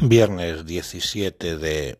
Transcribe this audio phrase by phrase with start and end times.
[0.00, 1.98] Viernes diecisiete de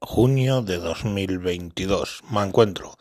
[0.00, 2.22] junio de dos mil veintidós.
[2.30, 2.94] Me encuentro,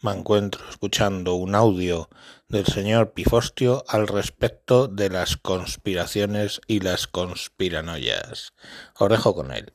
[0.00, 2.08] me encuentro escuchando un audio
[2.48, 8.52] del señor Pifostio al respecto de las conspiraciones y las conspiranoias.
[8.96, 9.72] Os dejo con él.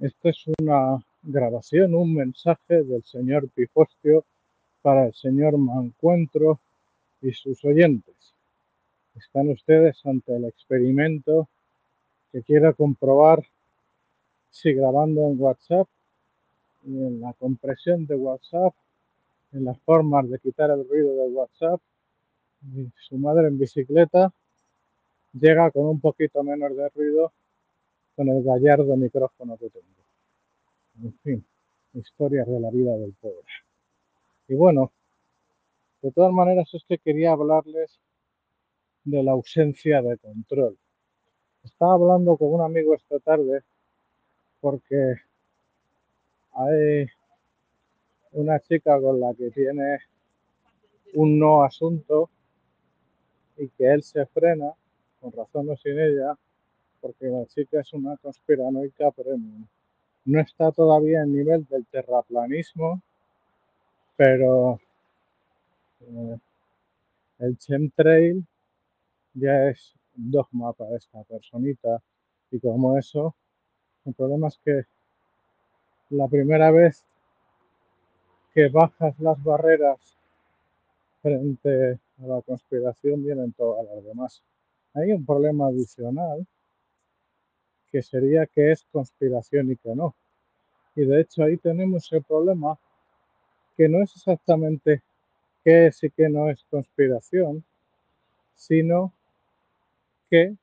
[0.00, 4.24] Esta es una grabación, un mensaje del señor Pifostio
[4.82, 6.58] para el señor Mancuentro
[7.20, 8.31] y sus oyentes.
[9.16, 11.48] Están ustedes ante el experimento
[12.30, 13.42] que quiera comprobar
[14.50, 15.88] si grabando en WhatsApp
[16.84, 18.74] y en la compresión de WhatsApp,
[19.52, 21.80] en las formas de quitar el ruido de WhatsApp,
[23.08, 24.32] su madre en bicicleta
[25.32, 27.32] llega con un poquito menos de ruido
[28.16, 29.86] con el gallardo micrófono que tengo.
[31.02, 31.44] En fin,
[31.94, 33.46] historias de la vida del pobre.
[34.48, 34.92] Y bueno,
[36.02, 37.98] de todas maneras es que quería hablarles
[39.04, 40.76] de la ausencia de control.
[41.64, 43.62] Estaba hablando con un amigo esta tarde
[44.60, 45.14] porque
[46.52, 47.06] hay
[48.32, 49.98] una chica con la que tiene
[51.14, 52.30] un no asunto
[53.56, 54.72] y que él se frena,
[55.20, 56.36] con razón o sin ella,
[57.00, 59.66] porque la chica es una conspiranoica premium.
[60.24, 63.02] No está todavía en nivel del terraplanismo,
[64.16, 64.80] pero
[66.00, 66.38] eh,
[67.40, 68.46] el chemtrail
[69.34, 72.02] ya es dogma para esta personita
[72.50, 73.34] y como eso,
[74.04, 74.84] el problema es que
[76.10, 77.04] la primera vez
[78.52, 80.18] que bajas las barreras
[81.22, 84.42] frente a la conspiración vienen todas las demás.
[84.94, 86.46] Hay un problema adicional
[87.90, 90.14] que sería que es conspiración y que no.
[90.94, 92.78] Y de hecho ahí tenemos el problema
[93.76, 95.02] que no es exactamente
[95.64, 97.64] qué es y qué no es conspiración,
[98.54, 99.12] sino
[100.32, 100.56] que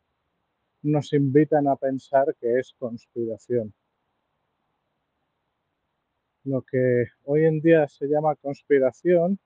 [0.81, 3.71] nos invitan a pensar que es conspiración.
[6.43, 9.37] Lo que hoy en día se llama conspiración,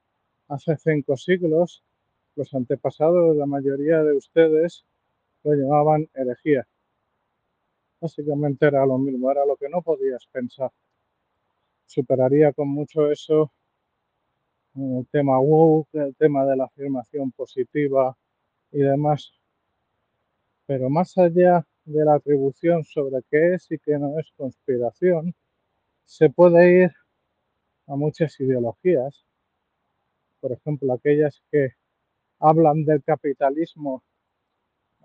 [0.47, 1.83] hace cinco siglos,
[2.37, 4.85] los antepasados la mayoría de ustedes
[5.43, 6.65] lo llamaban herejía.
[7.99, 10.71] Básicamente era lo mismo, era lo que no podías pensar.
[11.85, 13.51] Superaría con mucho eso
[14.75, 18.17] el tema woke, el tema de la afirmación positiva
[18.71, 19.42] y demás.
[20.67, 25.35] Pero más allá de la atribución sobre qué es y qué no es conspiración,
[26.05, 26.91] se puede ir
[27.87, 29.25] a muchas ideologías,
[30.39, 31.71] por ejemplo, aquellas que
[32.39, 34.03] hablan del capitalismo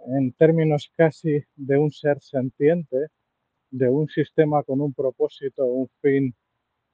[0.06, 3.08] en términos casi de un ser sentiente,
[3.70, 6.34] de un sistema con un propósito, un fin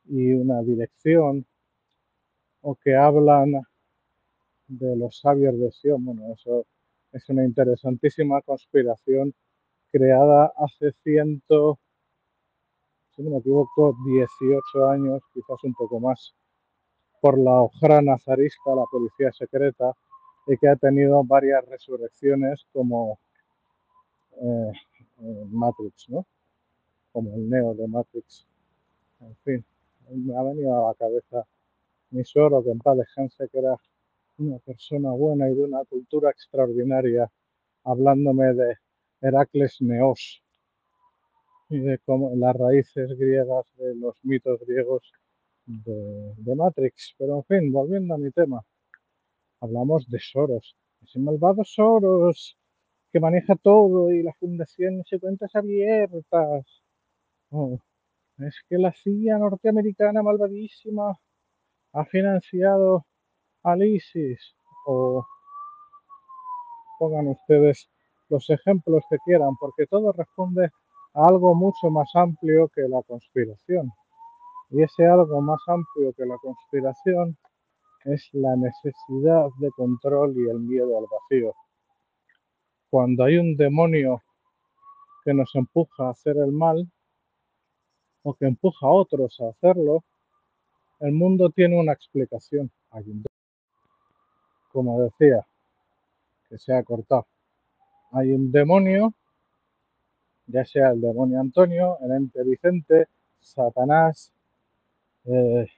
[0.07, 1.47] y una dirección,
[2.63, 3.53] o que hablan
[4.69, 6.05] de los sabios de Sion.
[6.05, 6.67] Bueno, eso
[7.15, 9.33] es una interesantísima conspiración
[9.93, 11.79] creada hace ciento,
[13.15, 16.35] si no me equivoco, 18 años, quizás un poco más,
[17.21, 19.93] por la Ojra Nazarista, la policía secreta,
[20.49, 23.21] y que ha tenido varias resurrecciones como
[24.33, 24.73] eh,
[25.21, 26.27] eh, Matrix, ¿no?
[27.13, 28.45] Como el Neo de Matrix.
[29.21, 29.65] En fin,
[30.11, 31.47] me ha venido a la cabeza
[32.11, 33.77] mi suegro, que en paz que era
[34.39, 37.31] una persona buena y de una cultura extraordinaria,
[37.85, 38.77] hablándome de
[39.21, 40.43] Heracles Neos
[41.69, 45.13] y de cómo, las raíces griegas de los mitos griegos
[45.67, 47.15] de, de Matrix.
[47.19, 48.65] Pero en fin, volviendo a mi tema,
[49.61, 52.57] hablamos de Soros, ese malvado Soros
[53.13, 56.83] que maneja todo y la fundación y cuentas abiertas.
[57.51, 57.79] Oh,
[58.39, 61.17] es que la CIA norteamericana malvadísima
[61.93, 63.07] ha financiado
[63.65, 63.81] al
[64.87, 65.27] o
[66.99, 67.89] pongan ustedes
[68.29, 70.71] los ejemplos que quieran, porque todo responde
[71.15, 73.91] a algo mucho más amplio que la conspiración.
[74.71, 77.37] Y ese algo más amplio que la conspiración
[78.05, 81.55] es la necesidad de control y el miedo al vacío.
[82.91, 84.23] Cuando hay un demonio
[85.25, 86.87] que nos empuja a hacer el mal
[88.23, 90.05] o que empuja a otros a hacerlo,
[91.01, 92.71] el mundo tiene una explicación.
[92.91, 93.25] Hay un
[94.75, 95.47] como decía,
[96.49, 97.29] que se ha cortado.
[98.11, 99.15] Hay un demonio,
[100.49, 103.07] ya sea el demonio Antonio, el ente Vicente,
[103.39, 104.33] Satanás,
[105.27, 105.69] eh,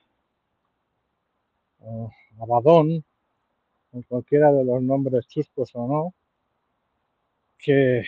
[1.80, 2.10] o
[2.40, 3.04] Abadón,
[3.92, 6.14] o cualquiera de los nombres chuscos o no,
[7.58, 8.02] que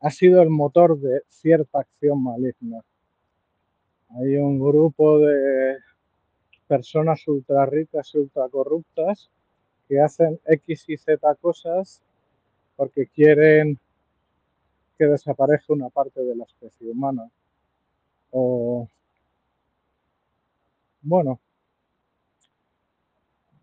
[0.00, 2.80] ha sido el motor de cierta acción maligna.
[4.10, 5.76] Hay un grupo de
[6.66, 9.30] personas ultra ricas y ultra corruptas
[9.88, 12.02] que hacen X y Z cosas
[12.76, 13.78] porque quieren
[14.98, 17.30] que desaparezca una parte de la especie humana.
[18.30, 18.86] O,
[21.00, 21.40] bueno,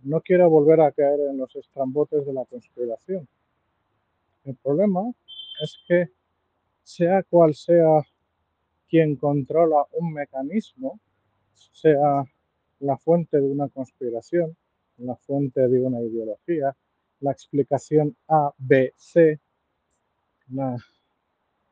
[0.03, 3.27] no quiero volver a caer en los estrambotes de la conspiración.
[4.43, 5.11] El problema
[5.61, 6.09] es que
[6.83, 8.01] sea cual sea
[8.87, 10.99] quien controla un mecanismo,
[11.53, 12.23] sea
[12.79, 14.55] la fuente de una conspiración,
[14.97, 16.75] la fuente de una ideología,
[17.21, 19.39] la explicación A, B, C,
[20.51, 20.77] la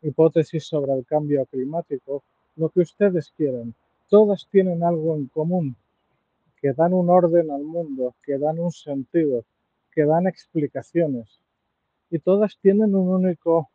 [0.02, 2.24] hipótesis sobre el cambio climático,
[2.56, 3.74] lo que ustedes quieran.
[4.10, 5.76] Todas tienen algo en común,
[6.62, 9.44] que dan un orden al mundo, que dan un sentido,
[9.92, 11.40] que dan explicaciones.
[12.10, 13.70] Y todas tienen un único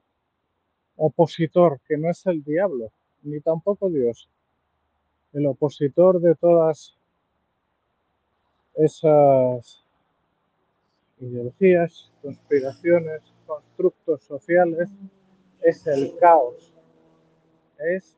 [0.97, 2.91] opositor, que no es el diablo,
[3.23, 4.29] ni tampoco Dios.
[5.33, 6.98] El opositor de todas
[8.79, 9.85] esas
[11.19, 14.89] ideologías, conspiraciones, constructos sociales,
[15.61, 16.73] es el caos.
[17.79, 18.17] Es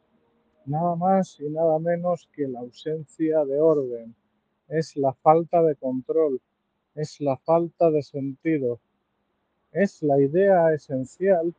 [0.66, 4.14] nada más y nada menos que la ausencia de orden.
[4.68, 6.40] Es la falta de control.
[6.94, 8.80] Es la falta de sentido.
[9.72, 11.54] Es la idea esencial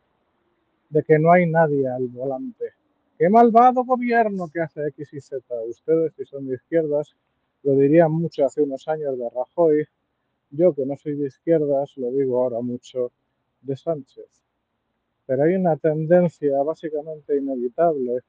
[0.89, 2.73] de que no hay nadie al volante.
[3.17, 5.43] ¡Qué malvado gobierno que hace X y Z!
[5.67, 7.15] Ustedes, si son de izquierdas,
[7.63, 9.85] lo dirían mucho hace unos años de Rajoy.
[10.49, 13.11] Yo, que no soy de izquierdas, lo digo ahora mucho
[13.61, 14.43] de Sánchez.
[15.25, 18.21] Pero hay una tendencia básicamente inevitable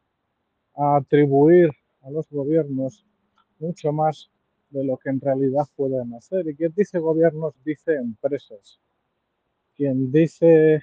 [0.75, 1.71] a atribuir
[2.03, 3.05] a los gobiernos
[3.59, 4.31] mucho más
[4.71, 6.49] de lo que en realidad pueden hacer.
[6.49, 8.81] Y quien dice gobiernos dice empresas.
[9.75, 10.83] Quien dice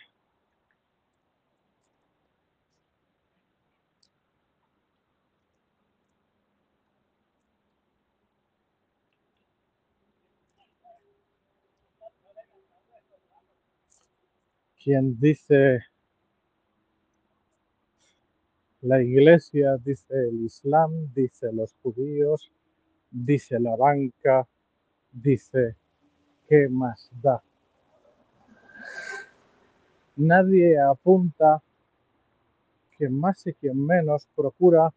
[14.82, 15.84] quien dice
[18.82, 22.52] la iglesia, dice el islam, dice los judíos,
[23.12, 24.48] dice la banca,
[25.12, 25.76] dice
[26.48, 27.44] qué más da.
[30.16, 31.62] Nadie apunta
[32.98, 34.94] que más y quien menos procura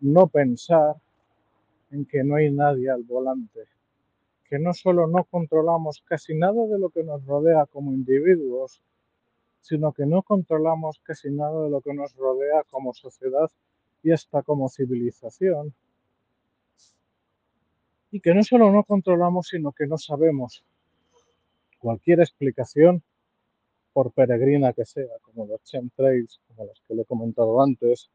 [0.00, 0.96] no pensar
[1.90, 3.64] en que no hay nadie al volante,
[4.48, 8.80] que no solo no controlamos casi nada de lo que nos rodea como individuos,
[9.60, 13.50] sino que no controlamos casi nada de lo que nos rodea como sociedad
[14.02, 15.74] y hasta como civilización.
[18.12, 20.62] Y que no solo no controlamos, sino que no sabemos.
[21.80, 23.02] Cualquier explicación,
[23.92, 28.08] por peregrina que sea, como los chemtrails, como las que le he comentado antes,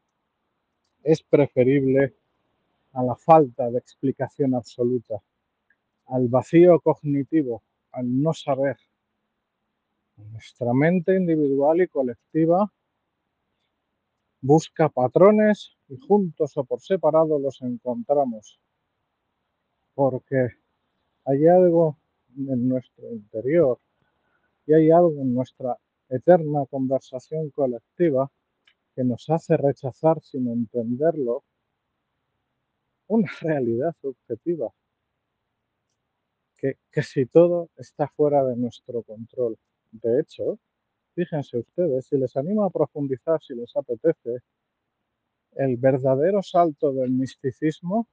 [1.02, 2.14] es preferible
[2.92, 5.22] a la falta de explicación absoluta,
[6.06, 7.62] al vacío cognitivo,
[7.92, 8.76] al no saber
[10.16, 12.70] nuestra mente individual y colectiva
[14.40, 18.58] busca patrones y juntos o por separado los encontramos.
[19.94, 20.50] Porque
[21.24, 21.96] hay algo
[22.36, 23.78] en nuestro interior
[24.66, 25.78] y hay algo en nuestra
[26.08, 28.30] eterna conversación colectiva
[28.94, 31.44] que nos hace rechazar sin entenderlo
[33.06, 34.72] una realidad subjetiva,
[36.62, 39.58] que, que si todo está fuera de nuestro control.
[39.90, 40.60] De hecho,
[41.14, 44.38] fíjense ustedes, si les anima a profundizar, si les apetece,
[45.56, 48.06] el verdadero salto del misticismo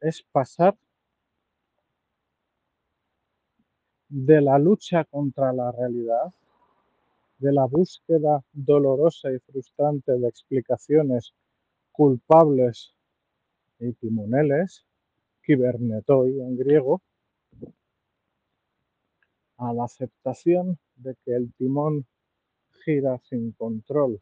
[0.00, 0.76] es pasar
[4.08, 6.32] de la lucha contra la realidad,
[7.38, 11.34] de la búsqueda dolorosa y frustrante de explicaciones
[11.92, 12.94] culpables
[13.78, 14.86] y timoneles,
[15.42, 17.02] kibernetoi en griego,
[19.58, 22.06] a la aceptación de que el timón
[22.84, 24.20] gira sin control,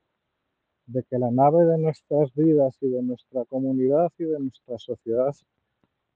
[0.87, 5.35] de que la nave de nuestras vidas y de nuestra comunidad y de nuestra sociedad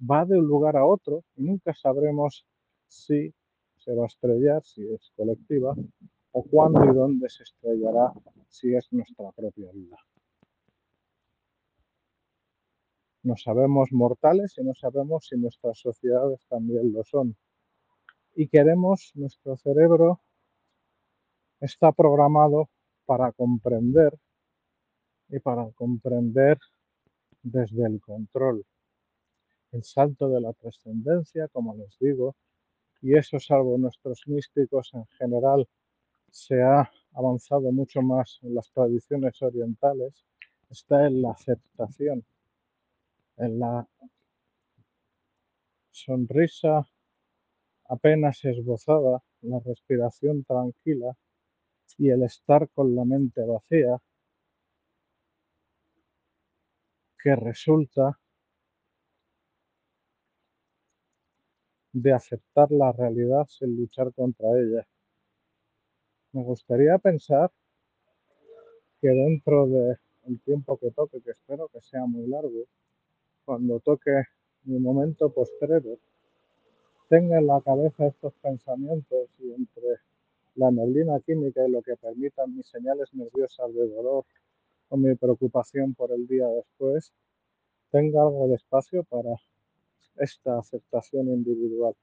[0.00, 2.46] va de un lugar a otro y nunca sabremos
[2.86, 3.34] si
[3.76, 5.74] se va a estrellar, si es colectiva,
[6.32, 8.12] o cuándo y dónde se estrellará,
[8.48, 9.96] si es nuestra propia vida.
[13.22, 17.36] No sabemos mortales y no sabemos si nuestras sociedades también lo son
[18.38, 20.20] y queremos, nuestro cerebro
[21.60, 22.70] está programado
[23.04, 24.16] para comprender
[25.28, 26.56] y para comprender
[27.42, 28.64] desde el control.
[29.72, 32.36] El salto de la trascendencia, como les digo,
[33.02, 35.68] y eso salvo nuestros místicos en general,
[36.30, 40.24] se ha avanzado mucho más en las tradiciones orientales,
[40.70, 42.24] está en la aceptación,
[43.36, 43.88] en la
[45.90, 46.88] sonrisa
[47.88, 51.16] apenas esbozada, la respiración tranquila
[51.96, 53.98] y el estar con la mente vacía,
[57.22, 58.18] que resulta
[61.92, 64.86] de aceptar la realidad sin luchar contra ella.
[66.32, 67.50] Me gustaría pensar
[69.00, 72.66] que dentro del tiempo que toque, que espero que sea muy largo,
[73.44, 74.24] cuando toque
[74.64, 75.98] mi momento postrero,
[77.08, 80.00] tenga en la cabeza estos pensamientos y entre
[80.54, 84.24] la neblina química y lo que permitan mis señales nerviosas de dolor
[84.90, 87.12] o mi preocupación por el día después,
[87.90, 89.36] tenga algo de espacio para
[90.16, 91.94] esta aceptación individual.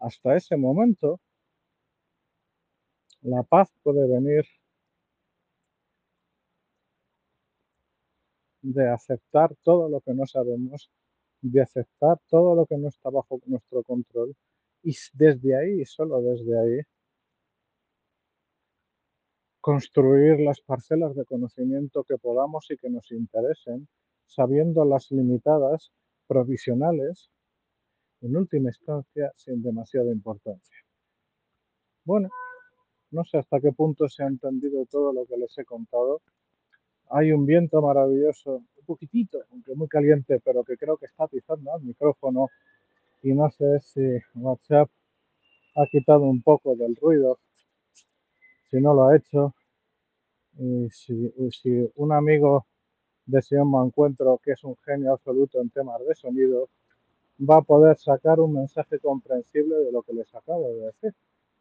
[0.00, 1.20] Hasta ese momento,
[3.22, 4.46] la paz puede venir
[8.62, 10.90] de aceptar todo lo que no sabemos,
[11.40, 14.34] de aceptar todo lo que no está bajo nuestro control
[14.82, 16.80] y desde ahí, solo desde ahí,
[19.60, 23.88] construir las parcelas de conocimiento que podamos y que nos interesen,
[24.26, 25.92] sabiendo las limitadas,
[26.26, 27.30] provisionales,
[28.20, 30.78] en última instancia, sin demasiada importancia.
[32.04, 32.28] Bueno,
[33.10, 36.20] no sé hasta qué punto se ha entendido todo lo que les he contado.
[37.10, 41.72] Hay un viento maravilloso, un poquitito, aunque muy caliente, pero que creo que está atizando
[41.72, 42.48] al micrófono
[43.22, 44.88] y no sé si WhatsApp
[45.76, 47.38] ha quitado un poco del ruido,
[48.70, 49.54] si no lo ha hecho,
[50.58, 52.66] y si, si un amigo
[53.26, 56.68] de Sion Encuentro, que es un genio absoluto en temas de sonido,
[57.38, 61.14] va a poder sacar un mensaje comprensible de lo que les acabo de decir.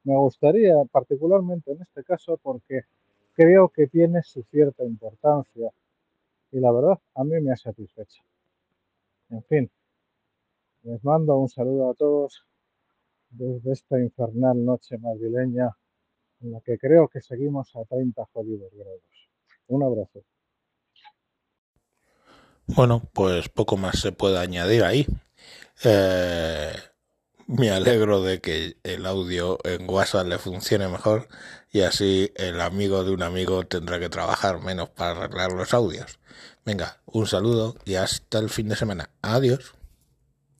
[0.03, 2.83] Me gustaría, particularmente en este caso, porque
[3.37, 5.69] creo que tiene su cierta importancia
[6.51, 8.23] y la verdad a mí me ha satisfecho.
[9.29, 9.69] En fin,
[10.81, 12.43] les mando un saludo a todos
[13.29, 15.69] desde esta infernal noche madrileña
[16.41, 19.29] en la que creo que seguimos a 30 jodidos grados.
[19.67, 20.23] Un abrazo.
[22.65, 25.05] Bueno, pues poco más se puede añadir ahí.
[25.83, 26.73] Eh,
[27.47, 31.27] me alegro de que el audio en WhatsApp le funcione mejor
[31.71, 36.19] y así el amigo de un amigo tendrá que trabajar menos para arreglar los audios.
[36.65, 39.09] Venga, un saludo y hasta el fin de semana.
[39.21, 39.76] Adiós.